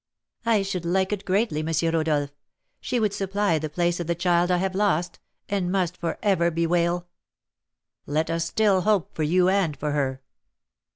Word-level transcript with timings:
"I 0.47 0.63
should 0.63 0.83
like 0.83 1.11
it 1.13 1.25
greatly, 1.25 1.59
M. 1.59 1.93
Rodolph; 1.93 2.31
she 2.79 2.99
would 2.99 3.13
supply 3.13 3.59
the 3.59 3.69
place 3.69 3.99
of 3.99 4.07
the 4.07 4.15
child 4.15 4.49
I 4.49 4.57
have 4.57 4.73
lost, 4.73 5.19
and 5.47 5.71
must 5.71 5.95
for 5.95 6.17
ever 6.23 6.49
bewail." 6.49 7.05
"Let 8.07 8.31
us 8.31 8.45
still 8.45 8.81
hope 8.81 9.13
for 9.13 9.21
you 9.21 9.47
and 9.47 9.77
for 9.77 9.91
her." 9.91 10.23